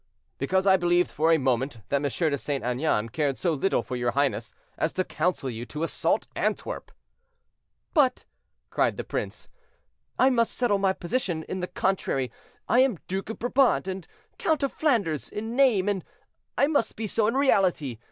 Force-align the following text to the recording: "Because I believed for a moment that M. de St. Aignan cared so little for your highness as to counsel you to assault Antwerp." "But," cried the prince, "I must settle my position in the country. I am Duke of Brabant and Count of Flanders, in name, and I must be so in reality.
"Because 0.39 0.65
I 0.65 0.77
believed 0.77 1.11
for 1.11 1.31
a 1.31 1.37
moment 1.37 1.81
that 1.89 1.97
M. 1.97 2.29
de 2.31 2.35
St. 2.35 2.63
Aignan 2.63 3.09
cared 3.09 3.37
so 3.37 3.53
little 3.53 3.83
for 3.83 3.95
your 3.95 4.13
highness 4.13 4.51
as 4.75 4.93
to 4.93 5.03
counsel 5.03 5.47
you 5.47 5.63
to 5.67 5.83
assault 5.83 6.25
Antwerp." 6.35 6.91
"But," 7.93 8.25
cried 8.71 8.97
the 8.97 9.03
prince, 9.03 9.47
"I 10.17 10.31
must 10.31 10.55
settle 10.55 10.79
my 10.79 10.93
position 10.93 11.43
in 11.43 11.59
the 11.59 11.67
country. 11.67 12.31
I 12.67 12.79
am 12.79 12.97
Duke 13.07 13.29
of 13.29 13.37
Brabant 13.37 13.87
and 13.87 14.07
Count 14.39 14.63
of 14.63 14.71
Flanders, 14.73 15.29
in 15.29 15.55
name, 15.55 15.87
and 15.87 16.03
I 16.57 16.65
must 16.65 16.95
be 16.95 17.05
so 17.05 17.27
in 17.27 17.35
reality. 17.37 17.99